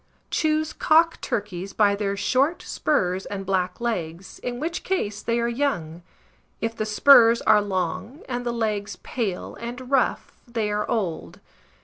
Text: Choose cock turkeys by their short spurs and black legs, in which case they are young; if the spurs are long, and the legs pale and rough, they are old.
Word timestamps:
Choose 0.31 0.73
cock 0.73 1.21
turkeys 1.21 1.73
by 1.73 1.93
their 1.93 2.17
short 2.17 2.63
spurs 2.63 3.27
and 3.27 3.45
black 3.45 3.79
legs, 3.79 4.39
in 4.39 4.59
which 4.59 4.83
case 4.83 5.21
they 5.21 5.39
are 5.39 5.47
young; 5.47 6.01
if 6.59 6.75
the 6.75 6.87
spurs 6.87 7.39
are 7.43 7.61
long, 7.61 8.23
and 8.27 8.43
the 8.43 8.51
legs 8.51 8.95
pale 9.03 9.53
and 9.59 9.91
rough, 9.91 10.33
they 10.47 10.71
are 10.71 10.89
old. 10.89 11.39